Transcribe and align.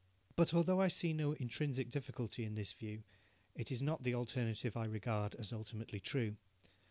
But 0.35 0.51
although 0.51 0.81
I 0.81 0.87
see 0.87 1.13
no 1.13 1.33
intrinsic 1.33 1.91
difficulty 1.91 2.43
in 2.43 2.55
this 2.55 2.73
view, 2.73 3.03
it 3.55 3.71
is 3.71 3.83
not 3.83 4.01
the 4.01 4.15
alternative 4.15 4.75
I 4.75 4.85
regard 4.85 5.35
as 5.35 5.53
ultimately 5.53 5.99
true. 5.99 6.37